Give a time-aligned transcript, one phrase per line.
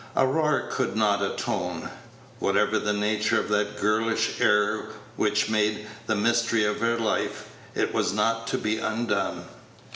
[0.17, 1.91] Aurora could not atone.
[2.39, 7.93] Whatever the nature of that girlish error which made the mystery of her life, it
[7.93, 9.45] was not to be undone.